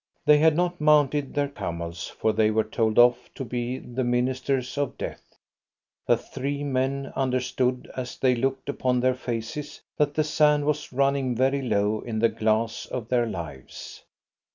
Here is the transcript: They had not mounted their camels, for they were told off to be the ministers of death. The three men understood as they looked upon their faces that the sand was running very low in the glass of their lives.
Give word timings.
They 0.25 0.39
had 0.39 0.55
not 0.55 0.81
mounted 0.81 1.35
their 1.35 1.47
camels, 1.47 2.07
for 2.07 2.33
they 2.33 2.49
were 2.49 2.63
told 2.63 2.97
off 2.97 3.31
to 3.35 3.45
be 3.45 3.77
the 3.77 4.03
ministers 4.03 4.75
of 4.75 4.97
death. 4.97 5.37
The 6.07 6.17
three 6.17 6.63
men 6.63 7.13
understood 7.15 7.87
as 7.95 8.17
they 8.17 8.33
looked 8.33 8.67
upon 8.67 8.99
their 8.99 9.13
faces 9.13 9.79
that 9.97 10.15
the 10.15 10.23
sand 10.23 10.65
was 10.65 10.91
running 10.91 11.35
very 11.35 11.61
low 11.61 11.99
in 12.01 12.17
the 12.17 12.29
glass 12.29 12.87
of 12.87 13.09
their 13.09 13.27
lives. 13.27 14.01